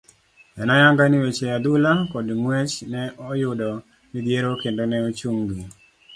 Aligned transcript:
En 0.61 0.69
ayanga 0.75 1.03
ni 1.09 1.17
weche 1.23 1.45
adhula 1.57 1.91
kod 2.11 2.27
ngwech 2.39 2.73
ne 2.91 3.01
oyudo 3.29 3.69
midhiero 4.11 4.51
kendo 4.61 4.83
ne 4.87 4.97
ochung' 5.07 5.43
gi. 5.49 5.61